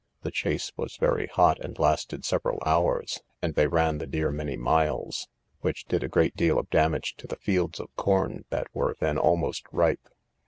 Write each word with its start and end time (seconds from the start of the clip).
The 0.23 0.31
chase 0.31 0.71
was 0.77 0.95
very 0.97 1.27
hot, 1.27 1.59
and 1.59 1.77
lasted 1.77 2.25
several 2.25 2.57
hours, 2.65 3.21
and 3.39 3.53
they 3.53 3.67
ran 3.67 3.99
the 3.99 4.07
deer 4.07 4.31
many 4.31 4.57
miles, 4.57 5.27
which 5.59 5.85
did 5.85 6.01
a 6.03 6.07
great 6.09 6.35
deal 6.35 6.57
of 6.57 6.71
damage 6.71 7.13
to 7.17 7.27
the 7.27 7.35
fields 7.35 7.79
of 7.79 7.95
corn 7.95 8.43
that 8.49 8.65
were 8.73 8.95
then 8.99 9.19
almost 9.19 9.63
ripe. 9.71 10.09